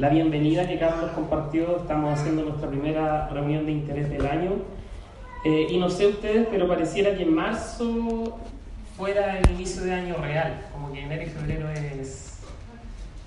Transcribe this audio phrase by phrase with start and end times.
[0.00, 4.52] La bienvenida que Carlos compartió, estamos haciendo nuestra primera reunión de interés del año.
[5.44, 8.38] Eh, y no sé ustedes, pero pareciera que en marzo
[8.96, 12.38] fuera el inicio de año real, como que enero y febrero es,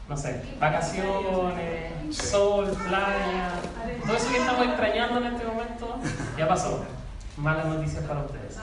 [0.10, 3.52] no sé, vacaciones, sol, playa,
[4.04, 5.98] todo eso que estamos extrañando en este momento,
[6.36, 6.84] ya pasó.
[7.38, 8.58] Malas noticias para ustedes.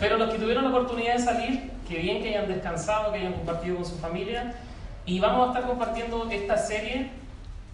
[0.00, 3.34] Pero los que tuvieron la oportunidad de salir, que bien que hayan descansado, que hayan
[3.34, 4.54] compartido con su familia,
[5.04, 7.20] y vamos a estar compartiendo esta serie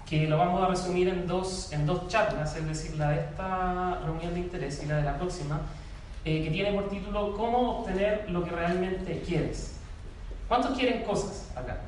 [0.09, 4.01] que lo vamos a resumir en dos, en dos charlas, es decir, la de esta
[4.05, 5.61] reunión de interés y la de la próxima,
[6.25, 9.77] eh, que tiene por título ¿Cómo obtener lo que realmente quieres?
[10.49, 11.81] ¿Cuántos quieren cosas acá?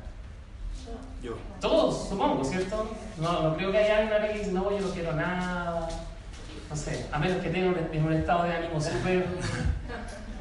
[1.23, 1.35] Yo.
[1.59, 2.89] Todos, supongo, ¿cierto?
[3.17, 5.87] No, no creo que haya alguien que dice, no, yo no quiero nada.
[6.69, 9.25] No sé, a menos que tenga un, en un estado de ánimo súper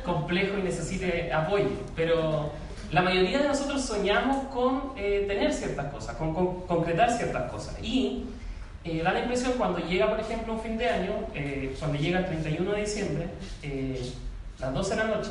[0.04, 1.68] complejo y necesite apoyo.
[1.96, 2.52] Pero
[2.90, 7.76] la mayoría de nosotros soñamos con eh, tener ciertas cosas, con, con, concretar ciertas cosas.
[7.82, 8.24] Y
[8.82, 12.20] eh, da la impresión cuando llega, por ejemplo, un fin de año, eh, cuando llega
[12.20, 13.28] el 31 de diciembre,
[13.62, 14.10] eh,
[14.58, 15.30] las 12 de la noche,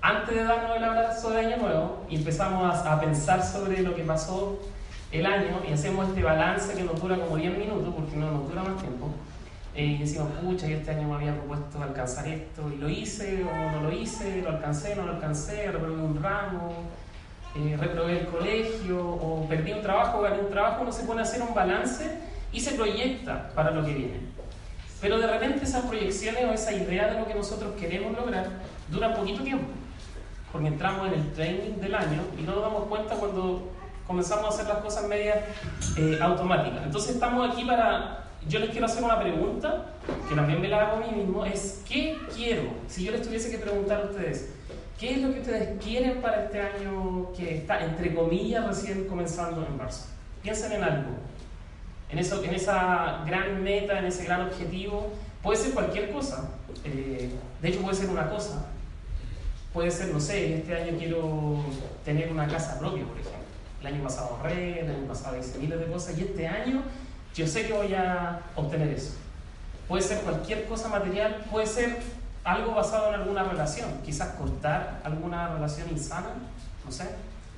[0.00, 4.04] antes de darnos el abrazo de Año Nuevo, empezamos a, a, pensar sobre lo que
[4.04, 4.60] pasó
[5.10, 8.48] el año y hacemos este balance que nos dura como 10 minutos, porque no nos
[8.48, 9.08] dura más tiempo.
[9.74, 13.70] Y decimos, pucha, yo este año me había propuesto alcanzar esto y lo hice o
[13.72, 16.72] no lo hice, lo alcancé, no lo alcancé, reprobé un ramo,
[17.56, 21.22] eh, reprobé el colegio o perdí un trabajo, gané un trabajo, uno se pone a
[21.22, 22.18] hacer un balance
[22.52, 24.20] y se proyecta para lo que viene.
[25.00, 28.46] Pero de repente esas proyecciones o esa idea de lo que nosotros queremos lograr
[28.90, 29.64] dura poquito tiempo,
[30.52, 33.70] porque entramos en el training del año y no nos damos cuenta cuando
[34.06, 35.38] comenzamos a hacer las cosas medias
[35.96, 36.84] eh, automáticas.
[36.84, 39.86] Entonces estamos aquí para yo les quiero hacer una pregunta,
[40.28, 42.62] que también me la hago a mí mismo, es ¿qué quiero?
[42.88, 44.50] Si yo les tuviese que preguntar a ustedes,
[44.98, 49.64] ¿qué es lo que ustedes quieren para este año que está, entre comillas, recién comenzando
[49.66, 50.06] en marzo?
[50.42, 51.10] Piensen en algo,
[52.10, 55.12] en, eso, en esa gran meta, en ese gran objetivo.
[55.42, 56.50] Puede ser cualquier cosa,
[56.84, 57.30] eh,
[57.60, 58.66] de hecho puede ser una cosa.
[59.72, 61.64] Puede ser, no sé, este año quiero
[62.04, 63.40] tener una casa propia, por ejemplo.
[63.80, 66.82] El año pasado ahorré, el año pasado hice miles de cosas y este año
[67.34, 69.14] yo sé que voy a obtener eso.
[69.88, 71.98] Puede ser cualquier cosa material, puede ser
[72.44, 76.28] algo basado en alguna relación, quizás cortar alguna relación insana,
[76.84, 77.04] no sé.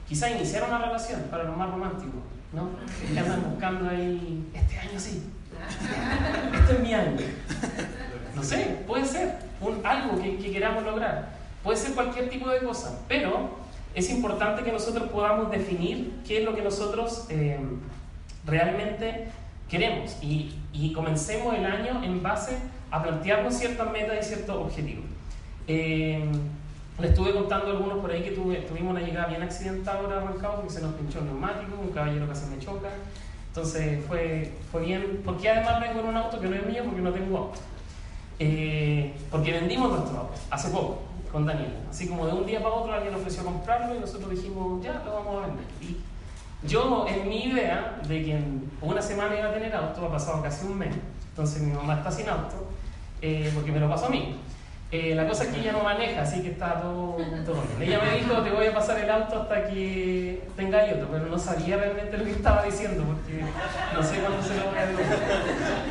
[0.09, 2.19] Quizás iniciar una relación para lo más romántico,
[2.53, 2.71] ¿no?
[3.13, 5.23] Que andan buscando ahí, este año sí,
[6.55, 7.17] este es mi año.
[8.35, 11.29] No sé, puede ser un, algo que, que queramos lograr.
[11.63, 13.57] Puede ser cualquier tipo de cosa, pero
[13.95, 17.59] es importante que nosotros podamos definir qué es lo que nosotros eh,
[18.45, 19.29] realmente
[19.75, 22.57] queremos y, y, comencemos el año en base
[22.93, 25.05] a plantearnos ciertas metas y ciertos objetivos.
[25.67, 26.25] Eh,
[27.03, 30.75] estuve contando algunos por ahí que tuve, tuvimos una llegada bien accidentada ahora arrancado porque
[30.75, 32.89] se nos pinchó el neumático, un caballero casi me choca.
[33.49, 37.01] Entonces fue, fue bien, porque además vengo en un auto que no es mío porque
[37.01, 37.59] no tengo auto.
[38.39, 41.01] Eh, porque vendimos nuestro auto hace poco
[41.33, 41.75] con Daniel.
[41.91, 45.15] Así como de un día para otro alguien ofreció comprarlo y nosotros dijimos, ya, lo
[45.15, 45.65] vamos a vender.
[45.81, 45.97] Y
[46.67, 50.43] yo, en mi idea de que en una semana iba a tener auto, ha pasado
[50.43, 50.95] casi un mes,
[51.31, 52.69] entonces mi mamá está sin auto,
[53.21, 54.37] eh, porque me lo pasó a mí.
[54.93, 57.91] Eh, la cosa es que ella no maneja, así que está todo, todo bien.
[57.91, 61.39] Ella me dijo, te voy a pasar el auto hasta que tenga auto, pero no
[61.39, 63.43] sabía realmente lo que estaba diciendo, porque
[63.93, 65.19] no sé cuándo se lo voy a devolver.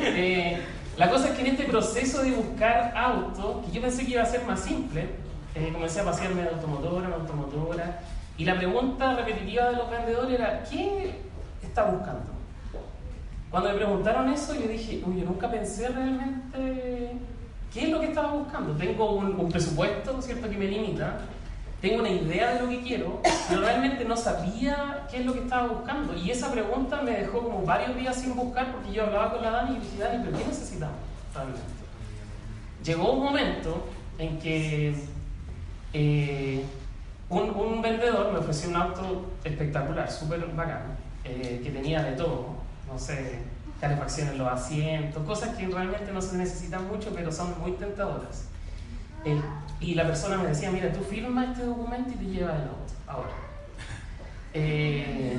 [0.04, 0.62] Eh,
[0.96, 4.22] la cosa es que en este proceso de buscar auto, que yo pensé que iba
[4.22, 5.06] a ser más simple,
[5.54, 8.00] eh, comencé a pasearme de automotora en automotora,
[8.36, 11.20] y la pregunta repetitiva de los vendedores era, ¿qué
[11.62, 12.32] está buscando?
[13.50, 17.12] Cuando me preguntaron eso, yo dije, uy, yo nunca pensé realmente
[17.72, 18.74] qué es lo que estaba buscando.
[18.74, 21.18] Tengo un, un presupuesto, ¿cierto?, que me limita,
[21.80, 25.40] tengo una idea de lo que quiero, pero realmente no sabía qué es lo que
[25.40, 26.16] estaba buscando.
[26.16, 29.50] Y esa pregunta me dejó como varios días sin buscar porque yo hablaba con la
[29.50, 30.96] Dani y dije, Dani, ¿pero qué necesitamos
[31.32, 31.62] realmente?
[32.82, 33.86] Llegó un momento
[34.18, 34.94] en que...
[35.92, 36.64] Eh,
[37.28, 37.73] un, un,
[38.66, 42.54] un auto espectacular, súper bacano, eh, que tenía de todo,
[42.90, 43.40] no sé,
[43.80, 48.44] calefacción en los asientos, cosas que realmente no se necesitan mucho, pero son muy tentadoras.
[49.24, 49.40] Eh,
[49.80, 52.92] y la persona me decía, mira, tú firmas este documento y te llevas el auto,
[53.06, 53.30] ahora.
[54.56, 55.36] Eh,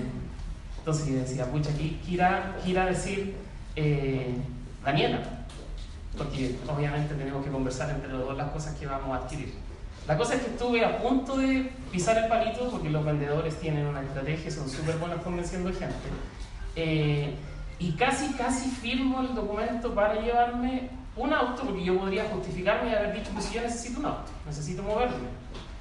[0.79, 3.33] Entonces yo decía, pucha, ¿qué irá, irá a decir
[3.77, 4.35] eh,
[4.83, 5.19] Daniela?
[6.17, 9.53] Porque obviamente tenemos que conversar entre los dos las cosas que vamos a adquirir.
[10.07, 13.87] La cosa es que estuve a punto de pisar el palito porque los vendedores tienen
[13.87, 15.95] una estrategia, son súper buenos convenciendo gente.
[16.75, 17.33] Eh,
[17.79, 22.93] y casi, casi firmo el documento para llevarme un auto porque yo podría justificarme y
[22.93, 25.29] haber dicho, pues yo necesito un auto, necesito moverme.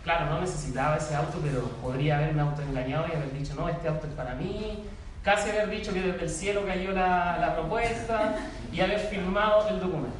[0.05, 4.07] Claro, no necesitaba ese auto, pero podría haberme autoengañado y haber dicho, no, este auto
[4.07, 4.85] es para mí,
[5.23, 8.37] casi haber dicho que desde el cielo cayó la, la propuesta
[8.73, 10.17] y haber firmado el documento.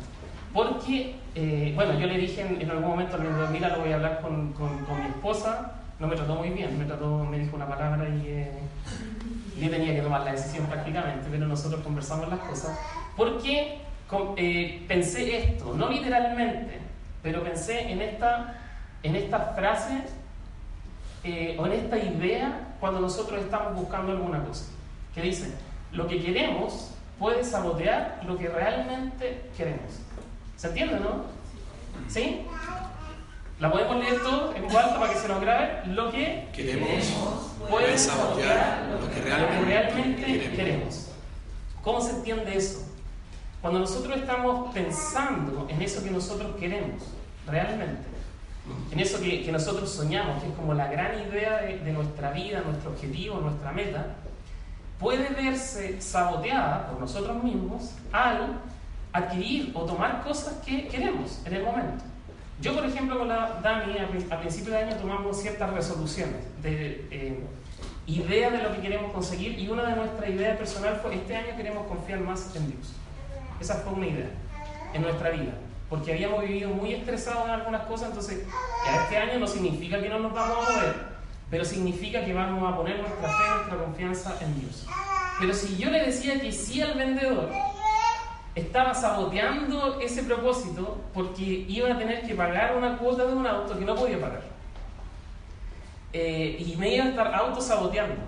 [0.53, 3.19] Porque, eh, bueno, yo le dije en, algún momento,
[3.51, 6.79] mira, lo voy a hablar con, con, con, mi esposa, no me trató muy bien,
[6.79, 8.53] me, trató, me dijo una palabra y, eh,
[9.61, 12.79] yo tenía que tomar la decisión prácticamente, pero nosotros conversamos las cosas,
[13.17, 13.79] porque
[14.37, 16.79] eh, pensé esto, no literalmente,
[17.23, 18.61] pero pensé en esta,
[19.03, 20.03] en esta frase
[21.25, 24.67] eh, o en esta idea cuando nosotros estamos buscando alguna cosa,
[25.15, 25.55] que dice,
[25.93, 30.01] lo que queremos puede sabotear lo que realmente queremos.
[30.57, 31.25] ¿Se entiende, no?
[32.09, 32.47] ¿Sí?
[33.61, 35.87] La podemos leer todo en cuanto para que se nos grabe.
[35.87, 37.05] Lo que queremos
[37.71, 41.09] puede sabotear lo que realmente, queremos.
[41.83, 42.85] ¿Cómo se entiende eso?
[43.61, 47.03] Cuando nosotros estamos pensando en eso que nosotros queremos,
[47.47, 48.03] realmente,
[48.91, 52.63] en eso que, nosotros soñamos, que es como la gran idea de, de nuestra vida,
[52.63, 54.17] nuestro objetivo, nuestra meta,
[54.99, 58.61] puede verse saboteada por nosotros mismos al
[59.15, 62.05] adquirir o tomar cosas que queremos en el momento.
[62.61, 67.39] Yo, por ejemplo, con la Dani, a principio de año tomamos ciertas resoluciones de eh,
[68.07, 71.57] ideas de lo que queremos conseguir y una de nuestras ideas personales fue, este año
[71.57, 72.93] queremos confiar más en Dios.
[73.61, 74.31] Esa fue una idea
[74.93, 75.53] en nuestra vida,
[75.89, 78.45] porque habíamos vivido muy estresados en algunas cosas, entonces
[79.03, 80.95] este año no significa que no nos vamos a mover,
[81.51, 84.87] pero significa que vamos a poner nuestra fe, nuestra confianza en Dios.
[85.41, 87.51] Pero si yo le decía que sí al vendedor,
[88.55, 93.79] estaba saboteando ese propósito porque iba a tener que pagar una cuota de un auto
[93.79, 94.43] que no podía pagar.
[96.13, 98.23] Eh, y me iba a estar autosaboteando.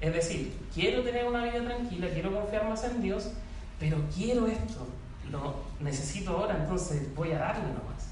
[0.00, 3.32] Es decir, quiero tener una vida tranquila, quiero confiar más en Dios,
[3.78, 4.86] pero quiero esto,
[5.30, 8.08] lo necesito ahora, entonces voy a darle nomás.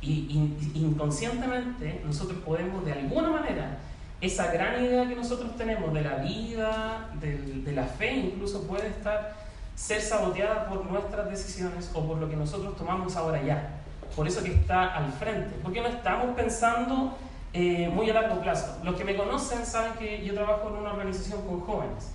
[0.00, 3.78] Y, inconscientemente nosotros podemos de alguna manera,
[4.20, 8.88] esa gran idea que nosotros tenemos de la vida, de, de la fe, incluso puede
[8.88, 9.45] estar
[9.76, 13.82] ser saboteada por nuestras decisiones o por lo que nosotros tomamos ahora ya.
[14.16, 17.16] Por eso que está al frente, porque no estamos pensando
[17.52, 18.78] eh, muy a largo plazo.
[18.82, 22.10] Los que me conocen saben que yo trabajo en una organización con jóvenes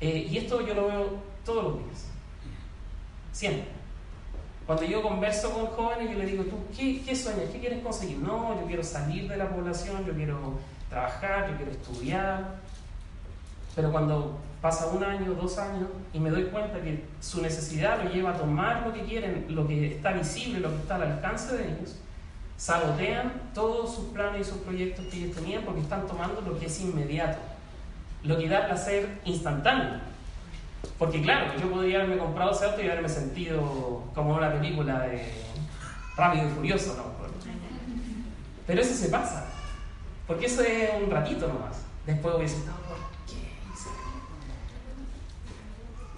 [0.00, 2.06] eh, y esto yo lo veo todos los días,
[3.32, 3.68] siempre.
[4.66, 7.50] Cuando yo converso con jóvenes, yo les digo, ¿tú qué, qué sueñas?
[7.52, 8.16] ¿Qué quieres conseguir?
[8.18, 10.54] No, yo quiero salir de la población, yo quiero
[10.88, 12.56] trabajar, yo quiero estudiar.
[13.74, 18.08] Pero cuando pasa un año, dos años, y me doy cuenta que su necesidad lo
[18.08, 21.54] lleva a tomar lo que quieren, lo que está visible, lo que está al alcance
[21.54, 21.96] de ellos,
[22.56, 26.64] sabotean todos sus planes y sus proyectos que ellos tenían porque están tomando lo que
[26.64, 27.36] es inmediato,
[28.22, 30.00] lo que da placer instantáneo.
[30.98, 35.30] Porque claro, yo podría haberme comprado ese auto y haberme sentido como una película de
[36.16, 37.04] Rápido y Furioso, ¿no?
[38.66, 39.44] Pero eso se pasa,
[40.26, 41.82] porque eso es un ratito nomás.
[42.06, 42.64] Después hubiese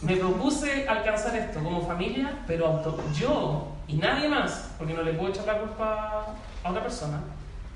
[0.02, 2.82] me propuse alcanzar esto como familia, pero
[3.19, 6.26] yo y nadie más, porque no le puedo echar la culpa
[6.62, 7.20] a otra persona,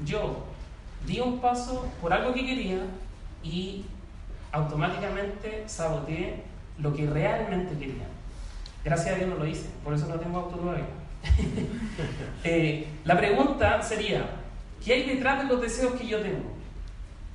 [0.05, 0.45] yo
[1.07, 2.81] di un paso por algo que quería
[3.43, 3.85] y
[4.53, 6.43] automáticamente saboteé
[6.79, 8.07] lo que realmente quería.
[8.85, 10.87] Gracias a Dios no lo hice, por eso no tengo auto todavía.
[12.45, 14.25] Eh, la pregunta sería,
[14.83, 16.51] ¿qué hay detrás de los deseos que yo tengo?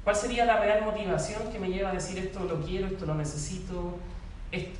[0.04, 3.14] ¿Cuál sería la real motivación que me lleva a decir esto lo quiero, esto lo
[3.14, 4.00] necesito,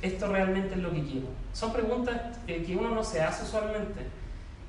[0.02, 1.26] esto realmente es lo que quiero?
[1.52, 4.00] Son preguntas eh, que uno no se hace usualmente.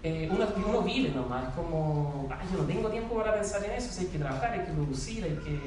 [0.04, 3.92] Eh, uno, uno vive nomás, como, ay, yo no tengo tiempo para pensar en eso,
[3.92, 5.60] si hay que trabajar, hay que producir, hay que,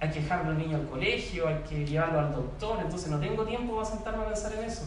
[0.00, 3.74] hay dejar al niño al colegio, hay que llevarlo al doctor, entonces no tengo tiempo
[3.74, 4.82] para sentarme a pensar en eso.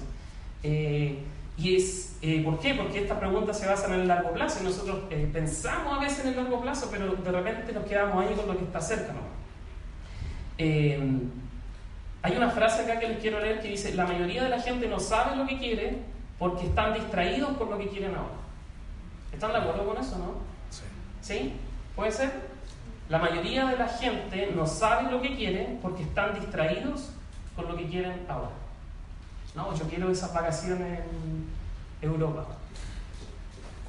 [0.62, 1.24] Eh,
[1.58, 2.74] y es, ¿Por qué?
[2.74, 6.32] Porque estas preguntas se basan en el largo plazo y nosotros pensamos a veces en
[6.32, 9.14] el largo plazo, pero de repente nos quedamos ahí con lo que está cerca.
[9.14, 9.22] ¿no?
[12.24, 14.88] Hay una frase acá que les quiero leer que dice, la mayoría de la gente
[14.88, 15.98] no sabe lo que quiere
[16.40, 18.36] porque están distraídos por lo que quieren ahora.
[19.34, 20.36] ¿Están de acuerdo con eso, no?
[20.70, 20.84] Sí.
[21.22, 21.54] ¿Sí?
[21.98, 22.32] ¿Puede ser?
[23.10, 27.10] La mayoría de la gente no sabe lo que quiere porque están distraídos
[27.58, 28.52] con lo que quieren ahora.
[29.54, 32.46] No, yo quiero esas vacaciones en Europa.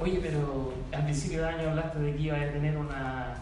[0.00, 3.36] Oye, pero al principio de año hablaste de que iba a tener una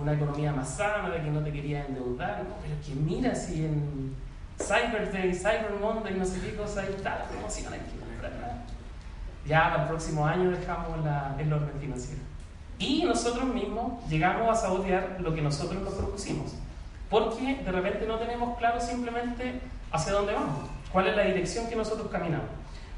[0.00, 4.14] una economía más sana, de que no te querías endeudar, pero que mira si en
[4.58, 8.64] Cyber Day, Cyber Monday, no sé qué cosa, está la promoción, hay que comprarla.
[9.46, 12.20] Ya para el próximo año dejamos la, el orden financiero.
[12.78, 16.54] Y nosotros mismos llegamos a sabotear lo que nosotros nos propusimos.
[17.10, 21.76] Porque de repente no tenemos claro simplemente hacia dónde vamos, cuál es la dirección que
[21.76, 22.48] nosotros caminamos.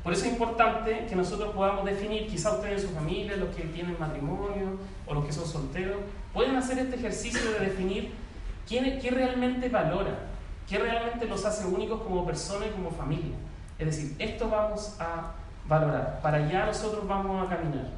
[0.02, 3.64] Por eso es importante que nosotros podamos definir, quizá ustedes en su familia, los que
[3.64, 5.98] tienen matrimonio o los que son solteros,
[6.32, 8.12] pueden hacer este ejercicio de definir
[8.66, 10.14] quién, qué realmente valora,
[10.68, 13.36] qué realmente los hace únicos como persona y como familia.
[13.78, 15.32] Es decir, esto vamos a
[15.68, 17.88] valorar, para allá nosotros vamos a caminar.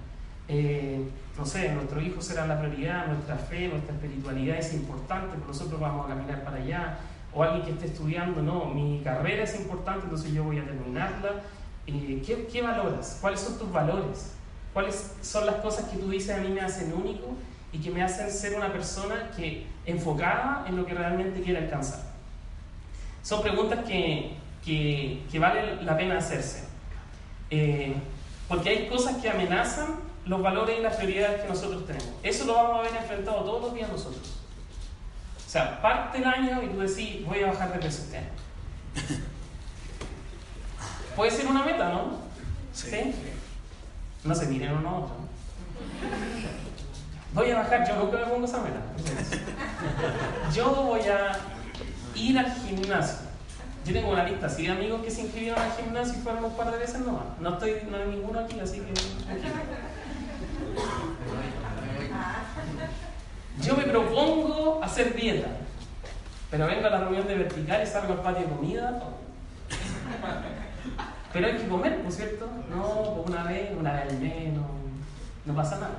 [0.48, 5.46] Eh, no sé, nuestro hijo será la prioridad, nuestra fe, nuestra espiritualidad es importante, pero
[5.46, 6.98] nosotros vamos a caminar para allá.
[7.34, 11.30] O alguien que esté estudiando, no, mi carrera es importante, entonces yo voy a terminarla.
[11.86, 13.18] Eh, ¿qué, ¿Qué valoras?
[13.20, 14.32] ¿Cuáles son tus valores?
[14.72, 17.34] ¿Cuáles son las cosas que tú dices a mí me hacen único
[17.72, 22.00] y que me hacen ser una persona que enfocada en lo que realmente quiere alcanzar?
[23.22, 26.64] Son preguntas que, que, que vale la pena hacerse.
[27.50, 27.94] Eh,
[28.48, 32.08] porque hay cosas que amenazan los valores y las prioridades que nosotros tenemos.
[32.22, 34.38] Eso lo vamos a ver enfrentado todos los días nosotros.
[35.46, 38.28] O sea, parte el año y tú decís, voy a bajar de peso este año.
[41.16, 42.18] Puede ser una meta, ¿no?
[42.72, 43.14] Sí.
[44.24, 45.14] No se miren uno a otro.
[47.34, 48.80] Voy a bajar, yo nunca me pongo esa meta.
[50.54, 51.38] Yo voy a
[52.14, 53.18] ir al gimnasio.
[53.84, 56.56] Yo tengo una lista así de amigos que se inscribieron al gimnasio y fueron un
[56.56, 57.24] par de veces nomás.
[57.40, 58.92] No estoy, no hay ninguno aquí, así que.
[63.62, 65.48] Yo me propongo hacer dieta,
[66.50, 69.02] pero vengo a la reunión de vertical y salgo al patio de comida.
[71.32, 72.46] Pero hay que comer, ¿no es cierto?
[72.70, 74.64] No, pues una vez, una vez al menos,
[75.44, 75.98] no pasa nada.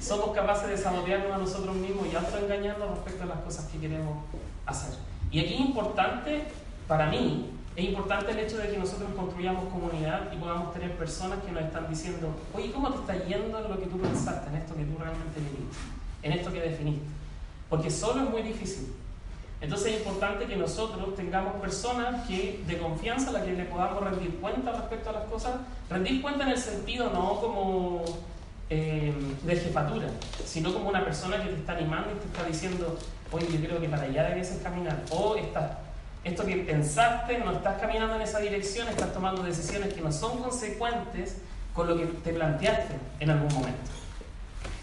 [0.00, 4.18] Somos capaces de sabotearnos a nosotros mismos y autoengañarnos respecto a las cosas que queremos
[4.66, 4.94] hacer.
[5.30, 6.44] Y aquí es importante,
[6.88, 11.38] para mí, es importante el hecho de que nosotros construyamos comunidad y podamos tener personas
[11.44, 14.56] que nos están diciendo, oye, ¿cómo te está yendo en lo que tú pensaste, en
[14.56, 15.76] esto que tú realmente querías,
[16.22, 17.06] en esto que definiste?
[17.68, 18.94] Porque solo es muy difícil.
[19.60, 24.02] Entonces es importante que nosotros tengamos personas que de confianza a las que le podamos
[24.02, 25.54] rendir cuenta respecto a las cosas,
[25.88, 28.04] rendir cuenta en el sentido no como
[28.68, 30.08] eh, de jefatura,
[30.44, 32.98] sino como una persona que te está animando y te está diciendo,
[33.32, 35.70] oye, yo creo que para allá debes caminar, o estás
[36.26, 40.38] esto que pensaste, no estás caminando en esa dirección, estás tomando decisiones que no son
[40.38, 41.36] consecuentes
[41.72, 43.78] con lo que te planteaste en algún momento.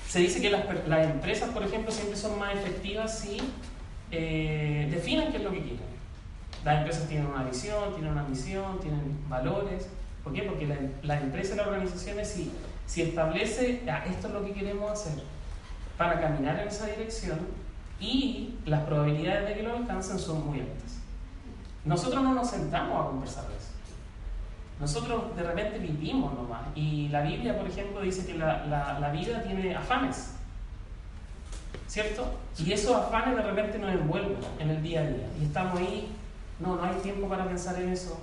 [0.07, 3.41] Se dice que las, las empresas, por ejemplo, siempre son más efectivas si
[4.13, 5.93] eh, definen qué es lo que quieren.
[6.63, 9.89] Las empresas tienen una visión, tienen una misión, tienen valores.
[10.23, 10.43] ¿Por qué?
[10.43, 10.67] Porque
[11.01, 12.51] la, empresa y las organizaciones, si,
[12.85, 15.23] si establece, ah, esto es lo que queremos hacer,
[15.97, 17.39] para caminar en esa dirección
[17.99, 20.99] y las probabilidades de que lo alcancen son muy altas.
[21.85, 23.73] Nosotros no nos sentamos a conversar de eso.
[24.79, 26.61] Nosotros de repente vivimos nomás.
[26.75, 28.65] Y la Biblia, por ejemplo, dice que la,
[28.99, 30.32] la, vida tiene afanes.
[31.93, 32.25] ¿Cierto?
[32.57, 35.27] Y esos afanes de repente nos envuelven en el día a día.
[35.39, 36.11] Y estamos ahí,
[36.59, 38.19] no, no hay tiempo para pensar en eso.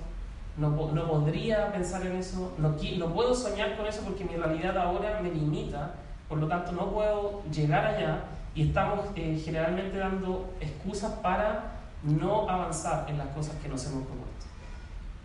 [0.57, 2.53] No, no podría pensar en eso.
[2.57, 5.93] No, no puedo soñar con eso porque mi realidad ahora me limita.
[6.27, 8.25] Por lo tanto, no puedo llegar allá.
[8.53, 11.71] Y estamos eh, generalmente dando excusas para
[12.03, 14.30] no avanzar en las cosas que nos hemos propuesto.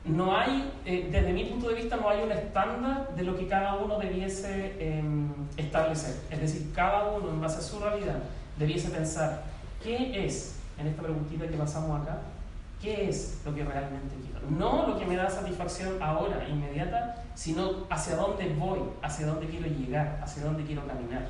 [0.07, 3.49] No hay, eh, desde mi punto de vista, no hay un estándar de lo que
[3.49, 6.15] cada uno debiese em, establecer.
[6.31, 8.19] Es decir, cada uno, en base a su realidad,
[8.57, 9.43] debiese pensar
[9.83, 12.19] qué es, en esta preguntita que pasamos acá,
[12.81, 14.49] qué es lo que realmente quiero.
[14.49, 19.67] No lo que me da satisfacción ahora, inmediata, sino hacia dónde voy, hacia dónde quiero
[19.67, 21.27] llegar, hacia dónde quiero caminar,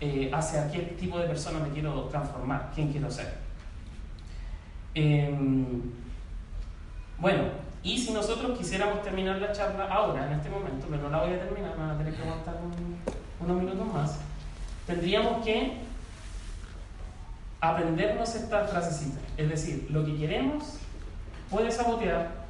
[0.00, 3.32] eh, hacia qué tipo de persona me quiero transformar, quién quiero ser.
[4.94, 5.80] Em,
[7.18, 11.24] bueno, y si nosotros quisiéramos terminar la charla ahora, en este momento, pero no la
[11.24, 12.56] voy a terminar, me van a tener que aguantar
[13.40, 14.18] unos minutos más,
[14.86, 15.78] tendríamos que
[17.60, 19.18] aprendernos esta frasecita.
[19.36, 20.78] Es decir, lo que queremos
[21.50, 22.42] puede sabotear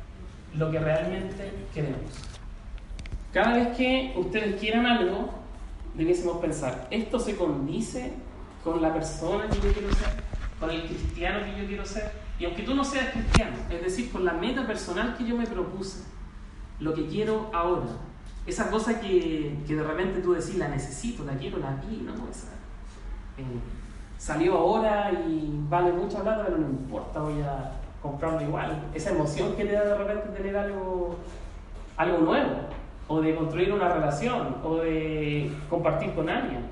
[0.54, 2.12] lo que realmente queremos.
[3.32, 5.30] Cada vez que ustedes quieran algo,
[5.94, 8.12] debiésemos pensar, ¿esto se condice
[8.62, 10.08] con la persona que yo quiero ser?
[10.60, 12.21] ¿Con el cristiano que yo quiero ser?
[12.42, 15.46] Y aunque tú no seas cristiano, es decir, con la meta personal que yo me
[15.46, 16.02] propuse,
[16.80, 17.86] lo que quiero ahora,
[18.44, 22.14] esa cosa que, que de repente tú decís, la necesito, la quiero, la vi, no,
[22.28, 22.48] esa,
[23.38, 23.60] eh,
[24.18, 28.88] salió ahora y vale mucha plata, pero no importa, voy a comprarlo igual.
[28.92, 31.18] Esa emoción que te da de repente tener algo,
[31.96, 32.56] algo nuevo,
[33.06, 36.64] o de construir una relación, o de compartir con alguien.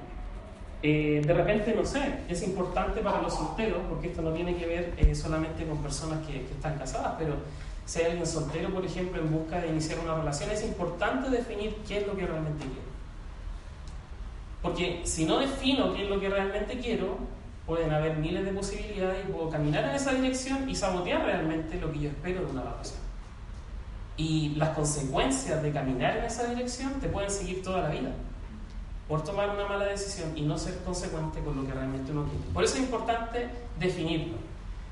[0.83, 4.67] Eh, de repente, no sé, es importante para los solteros, porque esto no tiene que
[4.67, 7.35] ver eh, solamente con personas que, que, están casadas, pero
[7.85, 11.77] si hay alguien soltero, por ejemplo, en busca de iniciar una relación, es importante definir
[11.87, 12.91] qué es lo que realmente quiero.
[14.63, 17.19] Porque si no defino qué es lo que realmente quiero,
[17.67, 21.93] pueden haber miles de posibilidades y puedo caminar en esa dirección y sabotear realmente lo
[21.93, 23.01] que yo espero de una relación.
[24.17, 28.13] Y las consecuencias de caminar en esa dirección te pueden seguir toda la vida
[29.11, 32.45] por tomar una mala decisión y no ser consecuente con lo que realmente uno quiere.
[32.55, 34.37] Por eso es importante definirlo.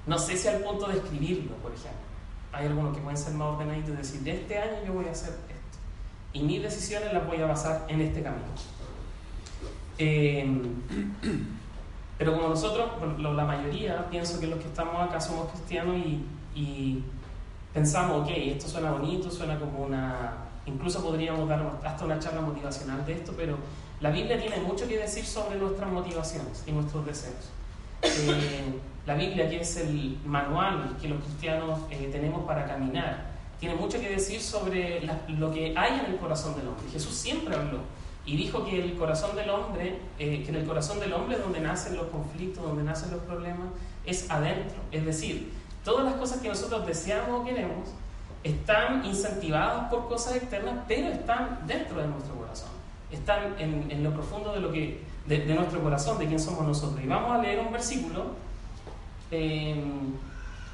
[0.09, 2.01] No sé si al punto de escribirlo, por ejemplo.
[2.53, 5.13] Hay algunos que pueden ser más ordenaditos y decir, de este año yo voy a
[5.13, 5.79] hacer esto.
[6.33, 8.43] Y mis decisiones las voy a basar en este camino.
[9.99, 10.63] Eh,
[12.19, 16.25] pero como nosotros, la mayoría, pienso que los que estamos acá somos cristianos y,
[16.57, 17.05] y
[17.73, 20.39] pensamos, ok, esto suena bonito, suena como una...
[20.67, 23.57] Incluso podríamos dar hasta una charla motivacional de esto, pero
[24.00, 27.50] la Biblia tiene mucho que decir sobre nuestras motivaciones y nuestros deseos.
[28.02, 33.26] Eh, la Biblia, que es el manual que los cristianos eh, tenemos para caminar,
[33.59, 36.85] tiene mucho que decir sobre lo que hay en el corazón del hombre.
[36.93, 37.78] Jesús siempre habló
[38.25, 41.59] y dijo que el corazón del hombre, eh, que en el corazón del hombre donde
[41.59, 43.67] nacen los conflictos, donde nacen los problemas,
[44.07, 44.78] es adentro.
[44.93, 45.50] Es decir,
[45.85, 47.88] todas las cosas que nosotros deseamos o queremos
[48.45, 52.77] están incentivadas por cosas externas, pero están dentro de nuestro corazón
[53.11, 57.03] están en, lo profundo de, lo que, de, nuestro corazón, de quién somos nosotros.
[57.03, 58.27] Y vamos a leer un versículo
[59.31, 59.83] eh,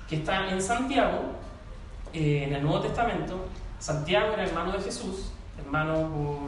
[0.09, 1.21] que está en Santiago,
[2.13, 3.47] eh, en el Nuevo Testamento.
[3.79, 6.39] Santiago era hermano de Jesús, hermano por,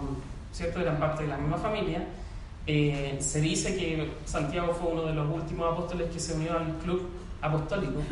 [0.52, 0.80] ¿cierto?
[0.80, 2.06] Eran parte de la misma familia.
[2.66, 6.78] Eh, se dice que Santiago fue uno de los últimos apóstoles que se unió al
[6.78, 7.08] club
[7.40, 8.00] apostólico.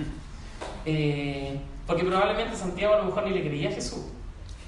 [1.87, 4.14] porque probablemente Santiago a lo mejor ni le creía a Jesús.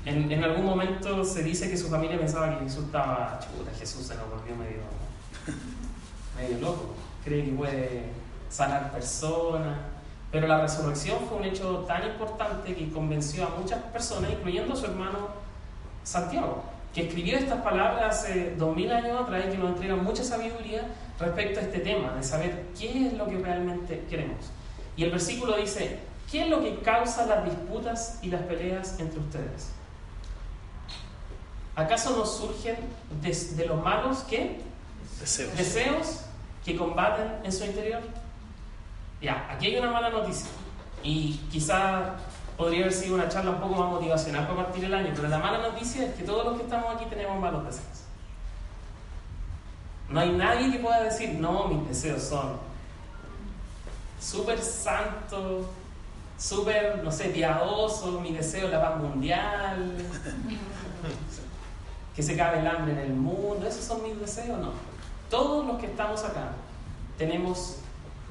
[0.07, 4.07] En, en, algún momento se dice que su familia pensaba que Jesús estaba chuta, Jesús
[4.07, 4.83] se lo volvió medio,
[6.39, 6.95] medio loco,
[7.25, 8.05] cree que puede
[8.49, 9.77] sanar personas,
[10.31, 14.77] pero la resurrección fue un hecho tan importante que convenció a muchas personas, incluyendo a
[14.77, 15.29] su hermano
[16.05, 16.63] Santiago,
[16.95, 20.87] que escribió estas palabras hace dos mil años atrás y que nos entrega mucha sabiduría
[21.19, 24.53] respecto a este tema, de saber qué es lo que realmente queremos.
[24.97, 25.99] Y el versículo dice,
[26.31, 29.76] ¿qué es lo que causa las disputas y las peleas entre ustedes?
[31.77, 32.77] ¿Acaso nos surgen
[33.21, 34.63] de, los malos qué?
[35.21, 35.57] Deseos.
[35.59, 36.21] Deseos
[36.65, 38.01] que combaten en su interior.
[39.21, 40.49] Ya, aquí hay una mala noticia.
[41.03, 42.15] Y quizá
[42.57, 45.39] podría haber sido una charla un poco más motivacional para partir el año, pero la
[45.39, 48.05] mala noticia es que todos los que estamos aquí tenemos malos deseos.
[50.09, 52.59] No hay nadie que pueda decir, no, mis deseos son
[54.19, 55.67] súper santos,
[56.39, 59.95] súper, no sé, piadosos, mi deseo es la paz mundial.
[62.17, 64.71] que se cabe el hambre en el mundo, esos son mis deseos, no.
[65.29, 66.53] Todos los que estamos acá
[67.19, 67.77] tenemos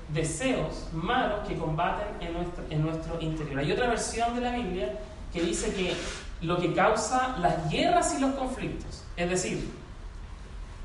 [0.09, 3.59] deseos malos que combaten en nuestro, interior.
[3.59, 4.99] Hay otra versión de la Biblia
[5.31, 5.95] que dice que
[6.41, 9.71] lo que causa las guerras y los conflictos, es decir,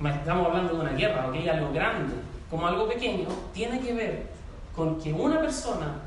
[0.04, 2.14] estamos hablando de una guerra, o que hay algo grande,
[2.50, 4.26] como algo pequeño, tiene que ver
[4.76, 6.00] con que una persona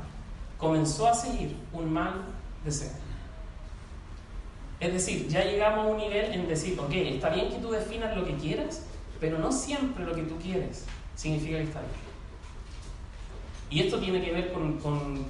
[0.58, 2.22] comenzó a seguir un mal
[2.64, 3.03] deseo.
[4.80, 8.16] Es decir, ya llegamos a un nivel en decir, ok, está bien que tú definas
[8.16, 8.82] lo que quieras,
[9.20, 10.84] pero no siempre lo que tú quieres
[11.14, 11.92] significa que está bien.
[13.70, 15.24] Y esto tiene que ver con, con,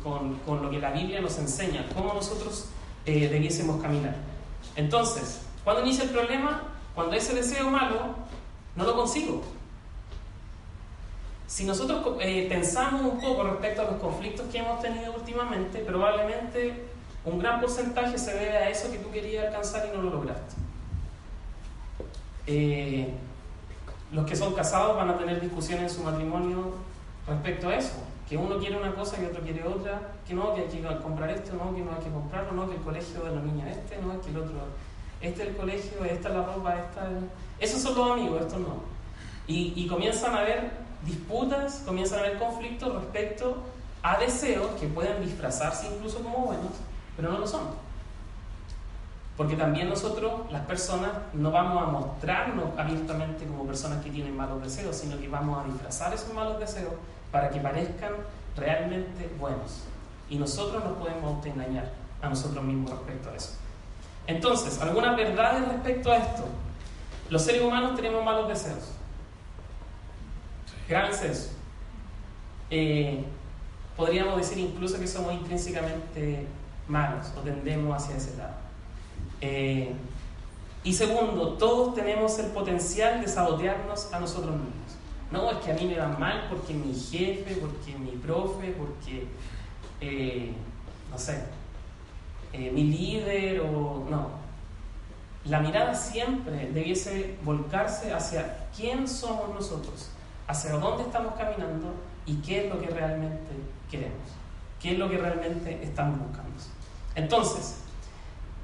[0.45, 2.67] con, lo que la Biblia nos enseña, cómo nosotros
[3.07, 4.17] eh, debiésemos caminar.
[4.77, 6.63] Entonces, cuando inicia el problema?
[6.95, 8.15] Cuando ese deseo malo
[8.77, 9.43] no lo consigo.
[11.47, 16.85] Si nosotros eh, pensamos un poco respecto a los conflictos que hemos tenido últimamente, probablemente
[17.25, 20.55] un gran porcentaje se debe a eso que tú querías alcanzar y no lo lograste.
[22.47, 23.15] Eh,
[24.13, 26.75] los que son casados van a tener discusiones en su matrimonio
[27.27, 27.95] respecto a eso.
[28.29, 31.31] Que uno quiere una cosa y otro quiere otra, que no, que hay que comprar
[31.31, 33.99] esto, no, que no hay que comprarlo, no, que el colegio de la niña este,
[33.99, 34.55] no, que el otro,
[35.21, 37.09] este es el colegio, esta es la ropa, esta
[37.59, 38.83] Esos son los amigos, estos no.
[39.47, 40.71] Y, y comienzan a haber
[41.05, 43.63] disputas, comienzan a haber conflictos respecto
[44.03, 46.73] a deseos que pueden disfrazarse incluso como buenos,
[47.17, 47.63] pero no lo son.
[49.37, 54.63] Porque también nosotros, las personas, no vamos a mostrarnos abiertamente como personas que tienen malos
[54.63, 56.93] deseos, sino que vamos a disfrazar esos malos deseos
[57.33, 58.13] para que parezcan
[58.57, 59.83] realmente buenos.
[60.31, 61.91] Y nosotros nos podemos engañar
[62.23, 63.55] a nosotros mismos respecto a eso.
[64.27, 66.45] Entonces, algunas verdades respecto a esto.
[67.29, 68.93] Los seres humanos tenemos malos deseos.
[70.89, 71.51] Gran eso.
[72.71, 73.25] Eh,
[73.97, 76.47] podríamos decir incluso que somos intrínsecamente
[76.89, 78.55] malos o tendemos hacia ese lado.
[79.41, 79.93] Eh,
[80.83, 84.75] y segundo, todos tenemos el potencial de sabotearnos a nosotros mismos.
[85.31, 89.27] No, es que a mí me va mal porque mi jefe, porque mi profe, porque,
[90.01, 90.53] eh,
[91.11, 91.43] no sé,
[92.53, 94.45] eh, mi líder o no.
[95.47, 100.11] La mirada siempre debiese volcarse hacia quién somos nosotros,
[100.47, 101.95] hacia dónde estamos caminando
[102.27, 103.51] y qué es lo que realmente
[103.91, 104.29] queremos,
[104.81, 106.45] qué es lo que realmente estamos buscando.
[107.15, 107.77] Entonces,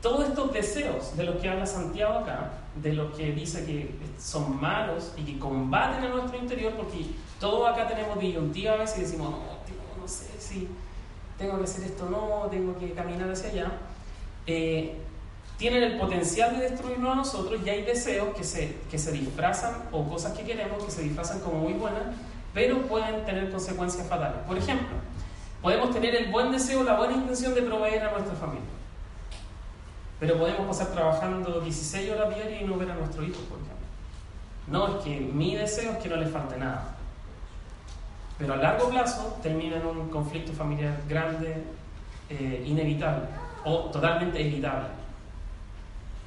[0.02, 4.60] todos estos deseos de los que habla Santiago acá, de los que dice que son
[4.60, 7.06] malos y que combaten en nuestro interior, porque
[7.38, 10.68] todos acá tenemos disyuntiva y decimos, no, no sé si
[11.38, 13.72] tengo que hacer esto no, tengo que caminar hacia allá,
[14.46, 14.94] eh,
[15.56, 19.74] tienen el potencial de destruirnos a nosotros y hay deseos que se, que se disfrazan
[19.92, 22.02] o cosas que queremos que se disfrazan como muy buenas,
[22.54, 24.38] pero pueden tener consecuencias fatales.
[24.46, 24.96] Por ejemplo,
[25.62, 28.80] podemos tener el buen deseo, la buena intención de proveer a nuestra familia
[30.20, 33.76] pero podemos pasar trabajando 16 horas diarias y no ver a nuestro hijo, por ejemplo.
[34.66, 36.94] No, es que mi deseo es que no le falte nada.
[38.38, 41.64] Pero a largo plazo termina en un conflicto familiar grande,
[42.28, 43.24] eh, inevitable
[43.64, 44.88] o totalmente evitable.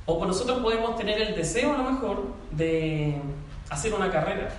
[0.08, 3.22] O nosotros podemos tener el deseo a lo mejor de
[3.70, 4.50] hacer una carrera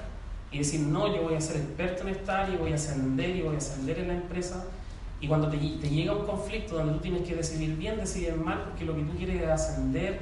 [0.54, 3.42] y decir, no, yo voy a ser experto en esta área, voy a ascender y
[3.42, 4.64] voy a ascender en la empresa
[5.20, 8.84] y cuando te, llega un conflicto donde tú tienes que decidir bien, decidir mal, porque
[8.84, 10.20] lo que tú quieres es ascender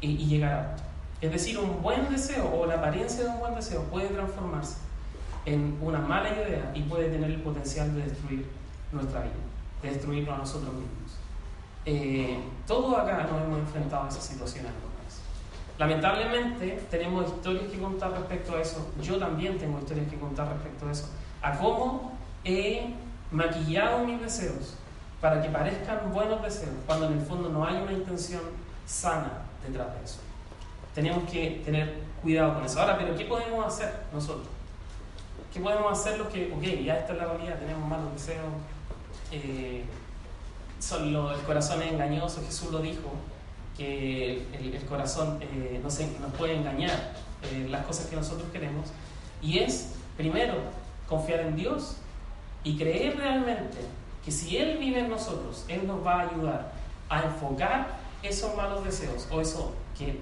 [0.00, 0.76] y, llegar a
[1.20, 4.78] Es decir, un buen deseo o la apariencia de un buen deseo puede transformarse
[5.44, 8.44] en una mala idea y puede tener el potencial de destruir
[8.90, 9.34] nuestra vida,
[9.82, 11.16] de destruirnos a nosotros mismos.
[11.84, 14.66] Eh, todos acá nos hemos enfrentado a esa situación
[15.78, 18.90] Lamentablemente tenemos historias que contar respecto a eso.
[19.00, 21.08] Yo también tengo historias que contar respecto a eso.
[21.40, 22.94] A cómo he
[23.30, 24.74] maquillado mis deseos
[25.20, 28.42] para que parezcan buenos deseos, cuando en el fondo no hay una intención
[28.86, 30.18] sana detrás de eso.
[30.94, 32.80] Tenemos que tener cuidado con eso.
[32.80, 34.48] Ahora, pero ¿qué podemos hacer nosotros?
[35.52, 38.46] ¿Qué podemos hacer los que, ok, ya esta es la realidad, tenemos malos deseos,
[39.30, 39.84] eh,
[40.78, 43.10] son el corazón es engañoso, Jesús lo dijo,
[43.78, 47.12] que el, corazón eh, no nos puede engañar
[47.44, 48.88] eh, las cosas que nosotros queremos,
[49.40, 50.54] y es, primero,
[51.08, 51.96] confiar en Dios
[52.64, 53.78] y creer realmente
[54.24, 56.72] que si Él vive en nosotros, Él nos va a ayudar
[57.08, 57.86] a enfocar
[58.22, 60.18] esos malos deseos o eso que,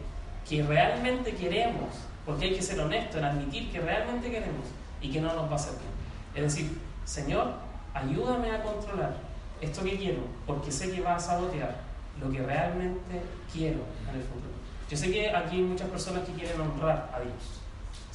[0.47, 1.89] que realmente queremos,
[2.27, 4.67] porque hay que ser honesto en admitir que realmente queremos
[5.01, 6.45] y que no nos va a hacer bien.
[6.47, 7.55] Es decir, Señor,
[7.95, 9.17] ayúdame a controlar
[9.63, 11.87] esto que quiero, porque sé que va a sabotear
[12.21, 14.57] lo que realmente quiero en el futuro.
[14.91, 17.57] Yo sé que aquí hay muchas personas que quieren honrar a Dios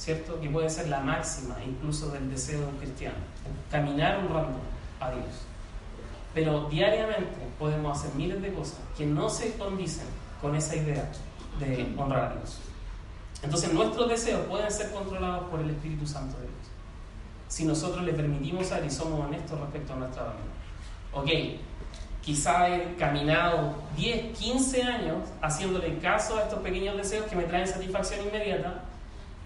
[0.02, 0.40] ¿cierto?
[0.40, 3.18] Que puede ser la máxima incluso del deseo de un cristiano,
[3.70, 4.58] caminar honrando
[4.98, 5.46] a Dios.
[6.34, 10.06] Pero diariamente podemos hacer miles de cosas que no se condicen
[10.40, 11.08] con esa idea
[11.60, 12.58] de honrar a Dios.
[13.44, 16.66] Entonces nuestros deseos pueden ser controlados por el Espíritu Santo de Dios.
[17.46, 21.12] Si nosotros le permitimos a Él y somos honestos respecto a nuestra vida.
[21.12, 21.60] Ok,
[22.22, 27.66] quizá he caminado 10, 15 años haciéndole caso a estos pequeños deseos que me traen
[27.66, 28.82] satisfacción inmediata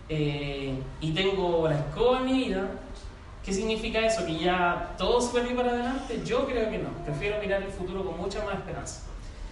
[0.08, 2.68] eh, y tengo la escoba en mi vida,
[3.44, 4.24] ¿qué significa eso?
[4.24, 6.20] ¿Que ya todo se vuelve para adelante?
[6.24, 6.90] Yo creo que no.
[7.04, 9.02] Prefiero mirar el futuro con mucha más esperanza.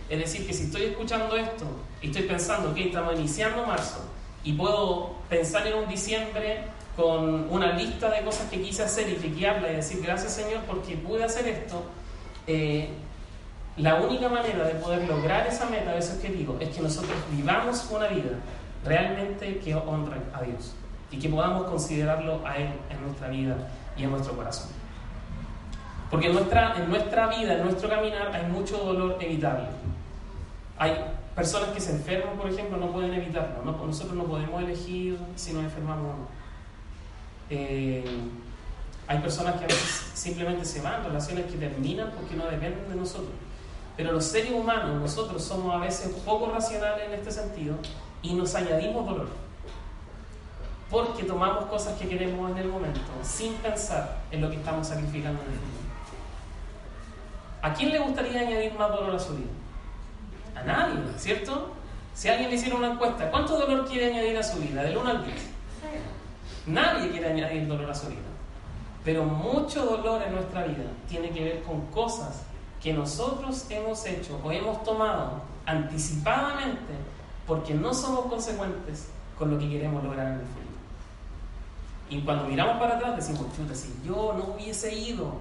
[0.09, 1.65] Es decir, que si estoy escuchando esto
[2.03, 4.05] y estoy pensando que estamos iniciando marzo
[4.45, 6.59] y puedo pensar en un diciembre
[6.95, 10.97] con una lista de cosas que quise hacer y que y decir gracias Señor porque
[10.97, 11.83] pude hacer esto,
[12.47, 12.91] eh,
[13.77, 18.07] la única manera de poder lograr esa meta, ese objetivo, es que nosotros vivamos una
[18.07, 18.31] vida
[18.85, 20.75] realmente que honren a Dios
[21.11, 23.57] y que podamos considerarlo a Él en nuestra vida
[23.97, 24.69] y en nuestro corazón.
[26.11, 29.65] Porque en nuestra, en nuestra vida, en nuestro caminar, hay mucho dolor evitable.
[30.79, 30.97] Hay
[31.35, 33.65] personas que se enferman, por ejemplo, no pueden evitarlo.
[33.65, 36.29] nosotros no podemos elegir si nos enfermamos o no.
[37.51, 38.05] Eh,
[39.07, 42.95] hay personas que a veces simplemente se van, relaciones que terminan porque no dependen de
[42.95, 43.35] nosotros.
[43.97, 47.77] Pero los seres humanos, nosotros somos a veces poco racionales en este sentido
[48.23, 49.29] y nos añadimos dolor.
[50.91, 55.41] Porque tomamos cosas que queremos en el momento sin pensar en lo que estamos sacrificando
[55.43, 55.85] en el futuro.
[57.63, 59.51] ¿A quién le gustaría añadir más dolor a su vida?
[60.57, 61.73] A nadie, ¿cierto?
[62.15, 64.83] Si alguien le hiciera una encuesta, ¿cuánto dolor quiere añadir a su vida?
[64.83, 65.37] Del 1 al 10.
[66.67, 68.21] Nadie quiere añadir dolor a su vida.
[69.05, 72.43] Pero mucho dolor en nuestra vida tiene que ver con cosas
[72.85, 76.93] que nosotros hemos hecho o hemos tomado anticipadamente
[77.47, 80.67] porque no somos consecuentes con lo que queremos lograr en el futuro.
[82.11, 85.33] Y cuando miramos para atrás decimos, chuta, si yo no hubiese ido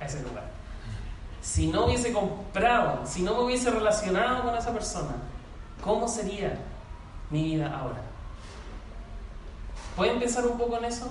[0.00, 0.48] a ese lugar,
[1.42, 5.16] si no hubiese comprado, si no me hubiese relacionado con esa persona,
[5.82, 6.56] ¿cómo sería
[7.30, 8.00] mi vida ahora?
[9.96, 11.06] ¿Pueden pensar un poco en eso?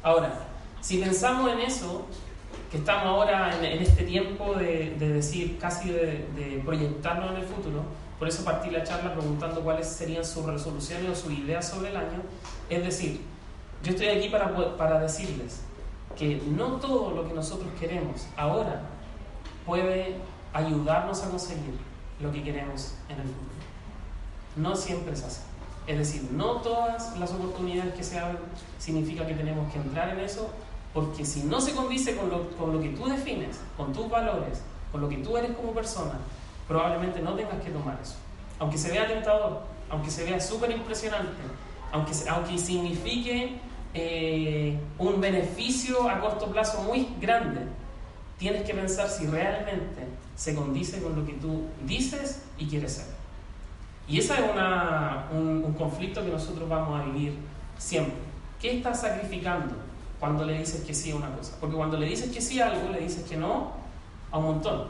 [0.00, 0.32] Ahora,
[0.80, 2.06] si pensamos en eso,
[2.72, 7.82] que estamos ahora en, este tiempo de, decir, casi de, de, proyectarnos en el futuro,
[8.18, 11.98] por eso partí la charla preguntando cuáles serían sus resoluciones o sus ideas sobre el
[11.98, 12.22] año,
[12.70, 13.20] es decir,
[13.84, 15.60] yo estoy aquí para, para decirles
[16.16, 18.80] que no todo lo que nosotros queremos ahora
[19.66, 20.16] puede
[20.54, 21.74] ayudarnos a conseguir
[22.20, 23.52] lo que queremos en el futuro.
[24.56, 25.42] No siempre es así.
[25.86, 28.38] Es decir, no todas las oportunidades que se abren
[28.78, 30.48] significa que tenemos que entrar en eso,
[30.94, 34.62] porque si no se condice con lo, con lo que tú defines, con tus valores,
[34.90, 36.18] con lo que tú eres como persona,
[36.68, 38.16] probablemente no tengas que tomar eso.
[38.58, 41.42] Aunque se vea tentador, aunque se vea súper impresionante,
[41.92, 43.58] aunque, aunque signifique
[43.94, 47.60] eh, un beneficio a corto plazo muy grande,
[48.38, 53.06] tienes que pensar si realmente se condice con lo que tú dices y quieres ser.
[54.08, 54.40] Y ese es
[55.32, 57.34] un, un, conflicto que nosotros vamos a vivir
[57.78, 58.14] siempre.
[58.60, 59.74] ¿Qué estás sacrificando
[60.22, 61.56] cuando le dices que sí a una cosa?
[61.60, 63.72] Porque cuando le dices que sí a algo, le dices que no
[64.30, 64.86] a un montón.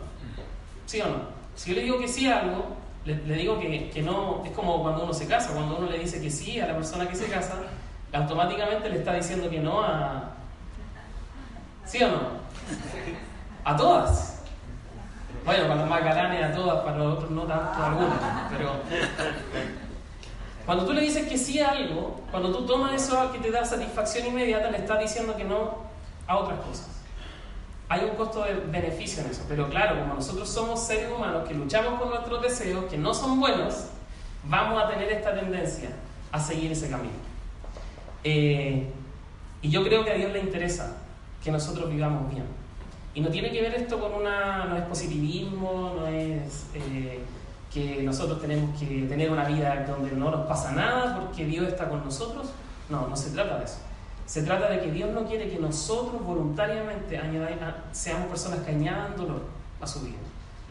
[0.85, 1.21] ¿Sí o no?
[1.55, 4.83] Si yo le digo que sí a algo, le, digo que, que, no, es como
[4.83, 7.29] cuando uno se casa, cuando uno le dice que sí a la persona que se
[7.29, 7.55] casa,
[8.13, 10.35] automáticamente le está diciendo que no a...
[11.87, 12.21] ¿Sí o no?
[13.65, 14.43] A todas.
[15.47, 18.19] Bueno, para los más galanes a todas, para los otros no tanto a algunos,
[18.51, 18.73] pero...
[20.65, 23.65] Cuando tú le dices que sí a algo, cuando tú tomas eso que te da
[23.65, 25.79] satisfacción inmediata, le estás diciendo que no
[26.27, 26.89] a otras cosas.
[27.89, 31.55] Hay un costo de beneficio en eso, pero claro, como nosotros somos seres humanos que
[31.55, 33.87] luchamos por nuestros deseos, que no son buenos,
[34.45, 35.91] vamos a tener esta tendencia
[36.31, 37.13] a seguir ese camino.
[38.25, 38.91] Eh,
[39.61, 40.97] y yo creo que a Dios le interesa
[41.43, 42.45] que nosotros vivamos bien.
[43.15, 47.21] Y no tiene que ver esto con una, no es positivismo, no es eh,
[47.73, 51.89] que nosotros tenemos que tener una vida donde no nos pasa nada porque Dios está
[51.89, 52.49] con nosotros.
[52.89, 53.79] No, no se trata de eso.
[54.27, 57.21] Se trata de que Dios no quiere que nosotros voluntariamente
[57.93, 59.43] seamos personas que añadan dolor
[59.81, 60.17] a su vida.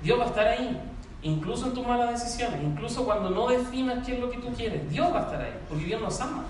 [0.01, 0.79] Dios va a estar ahí,
[1.21, 4.89] incluso en tus malas decisiones, incluso cuando no definas qué es lo que tú quieres.
[4.89, 6.45] Dios va a estar ahí, porque Dios nos ama.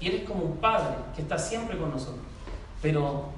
[0.00, 2.24] Y Él es como un padre que está siempre con nosotros.
[2.80, 3.30] Pero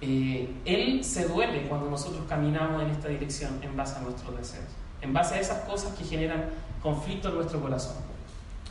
[0.00, 4.68] eh, Él se duele cuando nosotros caminamos en esta dirección en base a nuestros deseos,
[5.00, 6.46] en base a esas cosas que generan
[6.82, 7.96] conflicto en nuestro corazón.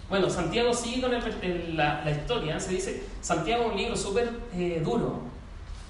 [0.09, 5.21] Bueno, Santiago sigue con la, historia, se dice, Santiago es un libro súper eh, duro.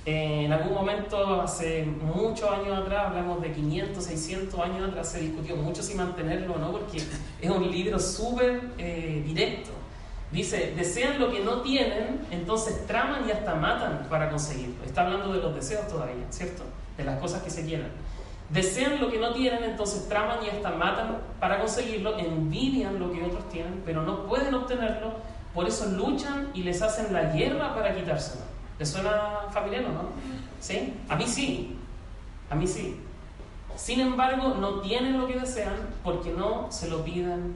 [0.06, 5.20] Eh, en algún momento, hace muchos años atrás, hablamos de 500, 600 años atrás, se
[5.20, 6.98] discutió mucho si mantenerlo o no, porque
[7.42, 9.72] es un libro súper directo
[10.32, 14.84] Dice, desean lo que no tienen, entonces traman y hasta matan para conseguirlo.
[14.86, 16.64] Está hablando de los deseos todavía, ¿cierto?
[16.98, 17.90] De las cosas que se quieran.
[18.50, 23.24] Desean lo que no tienen, entonces traman y hasta matan para conseguirlo, envidian lo que
[23.24, 25.16] otros tienen, pero no pueden obtenerlo,
[25.54, 28.44] por eso luchan y les hacen la guerra para quitárselo.
[28.80, 30.10] ¿Les suena familiar o no?
[30.60, 30.94] ¿Sí?
[31.10, 31.78] A mí sí,
[32.50, 33.02] a mí sí.
[33.76, 37.56] Sin embargo, no tienen lo que desean porque no se lo piden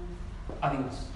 [0.59, 1.09] a Dios.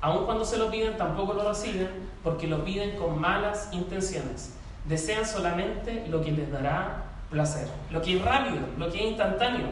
[0.00, 1.88] Aun cuando se lo piden, tampoco lo reciben
[2.22, 4.54] porque lo piden con malas intenciones.
[4.86, 9.66] Desean solamente lo que les dará placer, lo que es rápido, lo que es instantáneo,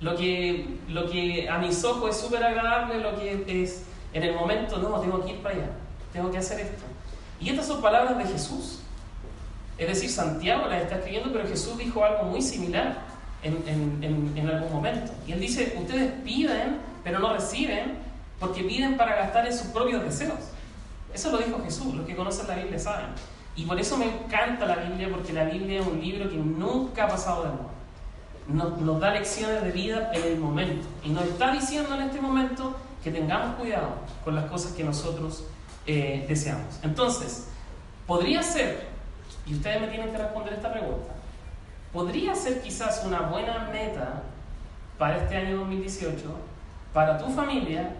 [0.00, 4.34] lo que, lo que a mis ojos es súper agradable, lo que es en el
[4.34, 5.70] momento, no, tengo que ir para allá,
[6.12, 6.84] tengo que hacer esto.
[7.40, 8.80] Y estas son palabras de Jesús.
[9.76, 12.98] Es decir, Santiago las está escribiendo, pero Jesús dijo algo muy similar
[13.42, 13.62] en,
[14.02, 15.12] en, en algún momento.
[15.26, 17.98] Y él dice, ustedes piden, pero no reciben,
[18.40, 20.38] porque piden para gastar en sus propios deseos.
[21.12, 23.10] Eso lo dijo Jesús, los que conocen la Biblia saben.
[23.58, 27.04] Y por eso me encanta la Biblia, porque la Biblia es un libro que nunca
[27.04, 27.70] ha pasado de moda.
[28.46, 30.86] Nos, nos, da lecciones de vida en el momento.
[31.02, 33.88] Y nos está diciendo en este momento que tengamos cuidado
[34.24, 35.44] con las cosas que nosotros
[35.86, 36.78] eh, deseamos.
[36.84, 37.48] Entonces,
[38.06, 38.86] podría ser,
[39.44, 41.12] y ustedes me tienen que responder esta pregunta,
[41.92, 44.22] podría ser quizás una buena meta
[44.98, 46.16] para este año 2018,
[46.94, 47.90] para tu familia,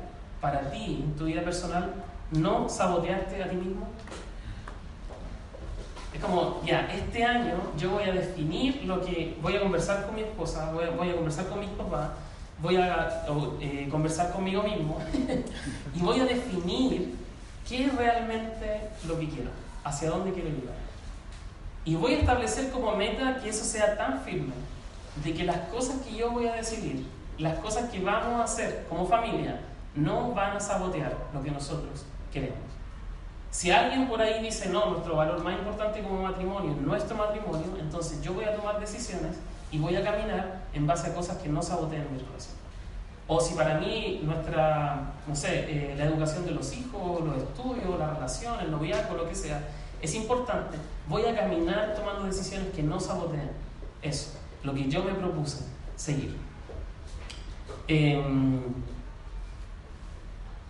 [0.41, 1.95] para ti, en tu vida personal,
[2.31, 3.89] no sabotearte a ti mismo?
[6.13, 10.15] Es como, ya, este año yo voy a definir lo que voy a conversar con
[10.15, 12.11] mi esposa, voy a, conversar con mis papás,
[12.61, 13.27] voy a
[13.61, 14.99] eh, conversar conmigo mismo
[15.95, 17.15] y voy a definir
[17.69, 19.51] qué es realmente lo que quiero,
[19.85, 20.77] hacia dónde quiero llegar.
[21.85, 24.55] Y voy a establecer como meta que eso sea tan firme,
[25.23, 27.07] de que las cosas que yo voy a decidir,
[27.39, 29.61] las cosas que vamos a hacer como familia,
[29.95, 32.68] no van a sabotear lo que nosotros queremos.
[33.51, 37.67] Si alguien por ahí dice, no, nuestro valor más importante como matrimonio es nuestro matrimonio,
[37.81, 39.37] entonces yo voy a tomar decisiones
[39.71, 42.57] y voy a caminar en base a cosas que no saboteen mi relación.
[43.27, 47.99] O si para mí nuestra, no sé, eh, la educación de los hijos, los estudios,
[47.99, 49.69] la relación, el noviazgo, lo que sea,
[50.01, 53.51] es importante, voy a caminar tomando decisiones que no saboteen
[54.03, 55.65] eso, lo que yo me propuse
[55.97, 56.37] seguir.
[57.89, 58.61] Em,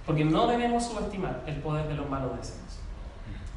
[0.07, 2.68] porque no debemos subestimar el poder de los malos deseos.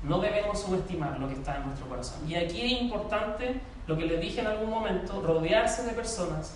[0.03, 2.19] No debemos subestimar lo que está en nuestro corazón.
[2.27, 6.55] Y aquí es importante, lo que les dije en algún momento, rodearse de personas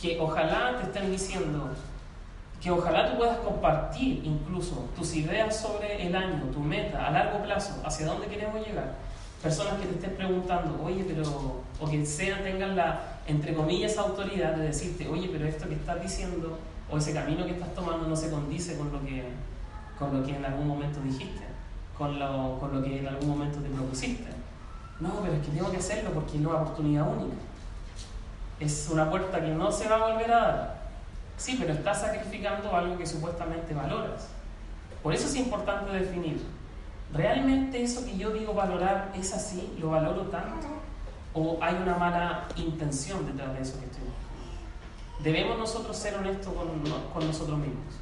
[0.00, 1.70] que ojalá te estén diciendo,
[2.60, 7.42] que ojalá tú puedas compartir incluso tus ideas sobre el año, tu meta a largo
[7.42, 8.94] plazo, hacia dónde queremos llegar.
[9.42, 14.56] Personas que te estén preguntando, oye, pero, o que sean, tengan la, entre comillas, autoridad
[14.56, 16.58] de decirte, oye, pero esto que estás diciendo,
[16.90, 19.24] o ese camino que estás tomando no se condice con lo que,
[19.98, 21.44] con lo que en algún momento dijiste,
[21.96, 24.30] con lo, con lo que en algún momento te propusiste.
[25.00, 27.34] No, pero es que tengo que hacerlo porque es una oportunidad única
[28.60, 30.84] es una puerta que no se va a volver a dar.
[31.36, 34.28] Sí, pero estás sacrificando algo que supuestamente valoras.
[35.02, 36.42] Por eso es importante definir,
[37.12, 39.74] ¿realmente eso que yo digo valorar es así?
[39.78, 40.66] ¿Lo valoro tanto?
[41.34, 44.04] ¿O hay una mala intención detrás de eso que estoy
[45.22, 46.68] Debemos nosotros ser honestos con,
[47.12, 47.94] con nosotros mismos.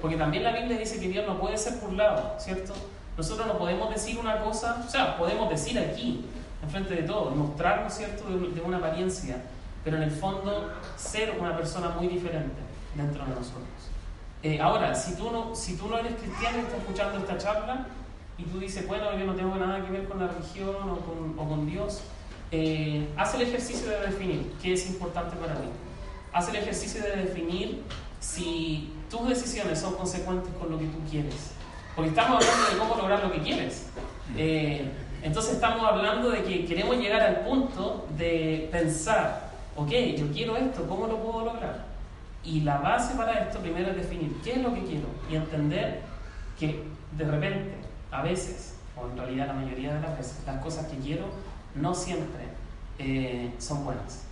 [0.00, 2.74] Porque también la Biblia dice que Dios no puede ser burlado, ¿cierto?
[3.16, 6.24] Nosotros no podemos decir una cosa, o sea, podemos decir aquí,
[6.62, 9.36] enfrente de todos, mostrarnos, ¿cierto?, de una apariencia
[9.84, 12.56] pero en el fondo ser una persona muy diferente
[12.94, 13.64] dentro de nosotros.
[14.42, 17.86] Eh, ahora, si tú, no, si tú no eres cristiano y estás escuchando esta charla
[18.38, 21.38] y tú dices, bueno, yo no tengo nada que ver con la religión o con,
[21.38, 22.00] o con Dios,
[22.50, 25.68] eh, haz el ejercicio de definir qué es importante para ti.
[26.32, 27.82] Haz el ejercicio de definir
[28.20, 31.52] si tus decisiones son consecuentes con lo que tú quieres.
[31.94, 33.86] Porque estamos hablando de cómo lograr lo que quieres.
[34.36, 34.90] Eh,
[35.22, 40.86] entonces estamos hablando de que queremos llegar al punto de pensar ok, yo quiero esto,
[40.88, 41.84] ¿cómo lo puedo lograr?
[42.44, 46.02] Y la base para esto primero es definir qué es lo que quiero y entender
[46.58, 46.84] que
[47.16, 47.74] de repente,
[48.10, 51.24] a veces, o en realidad la mayoría de las veces, las cosas que quiero
[51.74, 52.44] no siempre
[52.98, 54.24] eh, son buenas.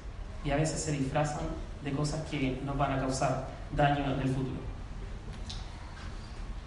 [0.44, 1.47] Y a veces se disfrazan
[1.83, 4.67] de cosas que nos van a causar daño en el futuro.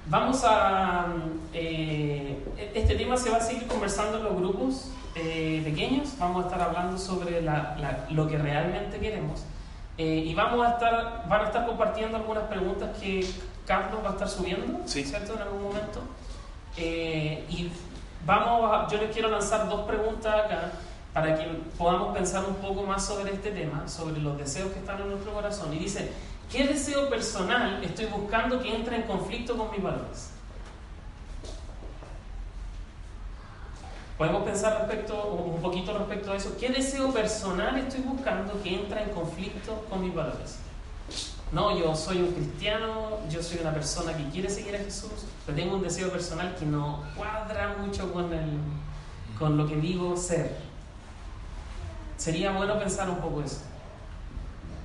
[0.07, 1.07] Vamos a...
[1.53, 2.37] Eh,
[2.73, 6.61] este tema se va a seguir conversando en los grupos eh, pequeños, vamos a estar
[6.61, 7.41] hablando sobre
[8.09, 9.43] lo que realmente queremos.
[9.97, 13.25] Eh, y vamos a estar, van a estar compartiendo algunas preguntas que
[13.65, 15.33] Carlos va a estar subiendo, ¿cierto?
[15.35, 16.01] En algún momento.
[16.77, 17.69] Eh, y
[18.25, 20.71] vamos yo les quiero lanzar dos preguntas acá
[21.13, 21.45] para que
[21.77, 25.33] podamos pensar un poco más sobre este tema, sobre los deseos que están en nuestro
[25.33, 25.73] corazón.
[25.73, 26.11] Y dice,
[26.51, 30.31] ¿qué deseo personal estoy buscando que entre en conflicto con mis valores?
[34.17, 36.55] Podemos pensar respecto, un poquito respecto a eso.
[36.59, 40.59] ¿Qué deseo personal estoy buscando que entra en conflicto con mis valores?
[41.51, 45.57] No, yo soy un cristiano, yo soy una persona que quiere seguir a Jesús, pero
[45.57, 48.59] tengo un deseo personal que no cuadra mucho con, el,
[49.39, 50.55] con lo que digo ser.
[52.15, 53.61] Sería bueno pensar un poco eso.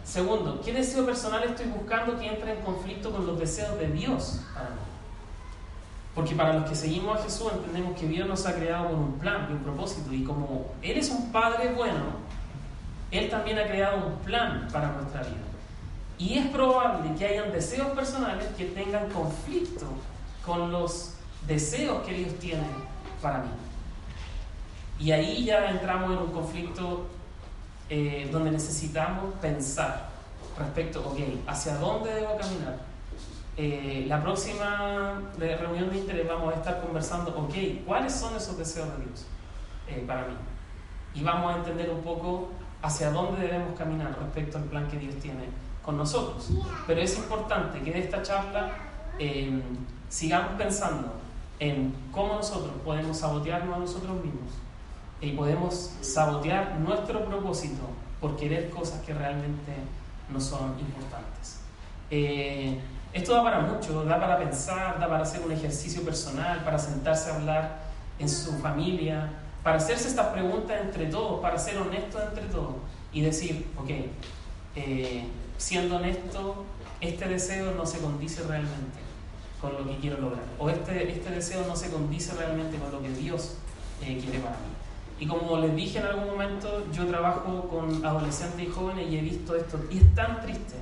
[0.07, 4.41] Segundo, ¿qué deseo personal estoy buscando que entre en conflicto con los deseos de Dios
[4.55, 4.77] para mí?
[6.15, 9.19] Porque para los que seguimos a Jesús entendemos que Dios nos ha creado con un
[9.19, 10.13] plan y un propósito.
[10.13, 12.05] Y como Él es un Padre bueno,
[13.11, 15.43] Él también ha creado un plan para nuestra vida.
[16.19, 19.87] Y es probable que hayan deseos personales que tengan conflicto
[20.47, 21.15] con los
[21.49, 22.67] deseos que Dios tiene
[23.21, 23.51] para mí.
[25.01, 27.07] Y ahí ya entramos en un conflicto
[27.89, 30.09] eh, donde necesitamos pensar
[30.59, 32.79] respecto, ok, ¿hacia dónde debo caminar?
[33.59, 37.55] Eh, la próxima reunión de interés vamos a estar conversando, ok,
[37.87, 39.27] ¿cuáles son esos deseos de Dios
[39.89, 40.35] eh, para mí?
[41.15, 42.51] Y vamos a entender un poco
[42.83, 45.49] hacia dónde debemos caminar respecto al plan que Dios tiene
[45.83, 46.51] con nosotros.
[46.87, 48.73] Pero es importante que de esta charla
[49.19, 49.63] eh,
[50.09, 51.15] sigamos pensando
[51.59, 54.53] en cómo nosotros podemos sabotearnos a nosotros mismos
[55.21, 57.83] y podemos sabotear nuestro propósito
[58.21, 59.73] por querer cosas que realmente
[60.31, 61.61] no son importantes.
[63.17, 67.31] Esto da para mucho, da para pensar, da para hacer un ejercicio personal, para sentarse
[67.31, 67.79] a hablar
[68.19, 69.31] en su familia,
[69.63, 72.75] para hacerse estas preguntas entre todos, para ser honestos entre todos
[73.15, 73.91] y decir, ok,
[74.77, 75.25] eh,
[75.57, 76.67] siendo honesto,
[77.01, 78.99] este deseo no se condice realmente
[79.63, 83.01] con lo que quiero lograr, o este, este deseo no se condice realmente con lo
[83.01, 83.55] que Dios
[84.03, 84.76] eh, quiere para mí.
[85.19, 89.23] Y como les dije en algún momento, yo trabajo con adolescentes y jóvenes y he
[89.23, 90.77] visto esto, y es tan triste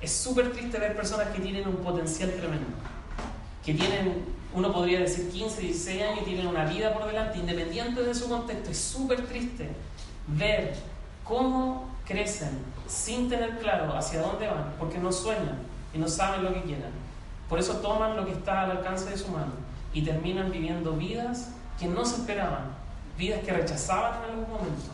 [0.00, 2.68] es súper triste ver personas que tienen un potencial tremendo,
[3.64, 4.24] que tienen,
[4.54, 8.28] uno podría decir 15, 16 años y tienen una vida por delante, independiente de su
[8.28, 8.70] contexto.
[8.70, 9.70] Es súper triste
[10.26, 10.74] ver
[11.22, 15.58] cómo crecen sin tener claro hacia dónde van, porque no sueñan
[15.92, 16.92] y no saben lo que quieren.
[17.48, 19.52] Por eso toman lo que está al alcance de su mano
[19.92, 22.74] y terminan viviendo vidas que no se esperaban,
[23.20, 24.90] vidas que rechazaban en algún momento.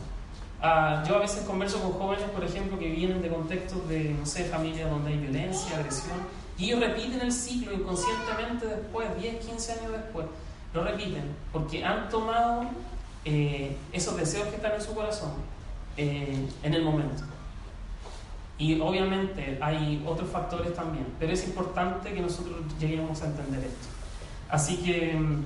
[0.61, 4.25] Ah, yo a veces converso con jóvenes, por ejemplo, que vienen de contextos de, no
[4.25, 6.17] sé, familias donde hay violencia, agresión,
[6.57, 10.25] y ellos repiten el ciclo inconscientemente después, 10, 15 años después,
[10.73, 11.23] lo repiten,
[11.53, 12.63] porque han tomado
[13.23, 15.31] eh, esos deseos que están en su corazón
[15.95, 17.23] eh, en el momento.
[18.57, 23.87] Y obviamente hay otros factores también, pero es importante que nosotros lleguemos a entender esto.
[24.49, 25.45] Así que mm,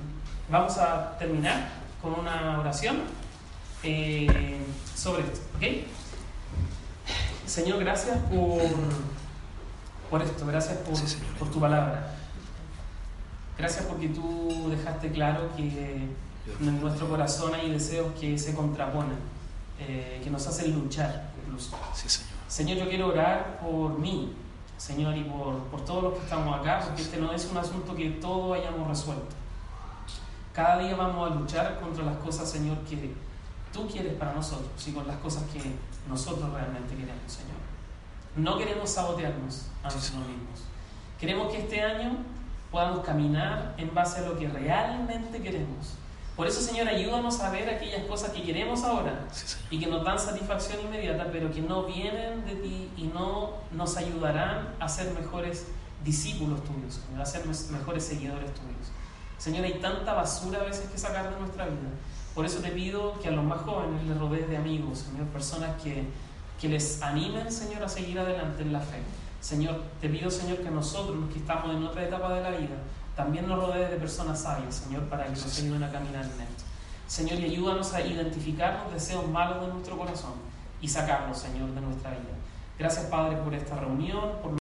[0.50, 2.96] vamos a terminar con una oración
[3.84, 4.58] eh,
[4.94, 5.40] sobre esto.
[5.56, 5.62] ¿ok?
[7.46, 8.62] Señor, gracias por,
[10.10, 10.98] por esto, gracias por,
[11.38, 12.16] por tu palabra.
[13.56, 16.08] Gracias porque tú dejaste claro que
[16.60, 19.18] en nuestro corazón hay deseos que se contraponen,
[19.78, 21.76] eh, que nos hacen luchar incluso.
[21.94, 22.32] Sí, Señor.
[22.48, 24.32] Señor, yo quiero orar por mí,
[24.76, 27.94] Señor, y por, por todos los que estamos acá, porque este no es un asunto
[27.94, 29.41] que todos hayamos resuelto.
[30.52, 33.14] Cada día vamos a luchar contra las cosas, Señor, que
[33.72, 35.60] tú quieres para nosotros y con las cosas que
[36.08, 37.56] nosotros realmente queremos, Señor.
[38.36, 40.64] No queremos sabotearnos a nosotros mismos.
[41.18, 42.18] Queremos que este año
[42.70, 45.94] podamos caminar en base a lo que realmente queremos.
[46.36, 49.26] Por eso, Señor, ayúdanos a ver aquellas cosas que queremos ahora
[49.70, 53.96] y que nos dan satisfacción inmediata, pero que no vienen de ti y no nos
[53.96, 55.66] ayudarán a ser mejores
[56.04, 58.90] discípulos tuyos, a ser mejores seguidores tuyos.
[59.42, 61.90] Señor, hay tanta basura a veces que sacar de nuestra vida.
[62.32, 65.82] Por eso te pido que a los más jóvenes les rodees de amigos, Señor, personas
[65.82, 66.04] que,
[66.60, 68.98] que les animen, Señor, a seguir adelante en la fe.
[69.40, 72.76] Señor, te pido, Señor, que nosotros, los que estamos en otra etapa de la vida,
[73.16, 76.62] también nos rodees de personas sabias, Señor, para que nos ayuden a caminar en esto.
[77.08, 80.34] Señor, y ayúdanos a identificar los deseos malos de nuestro corazón
[80.80, 82.30] y sacarlos, Señor, de nuestra vida.
[82.78, 84.38] Gracias, Padre, por esta reunión.
[84.40, 84.61] Por...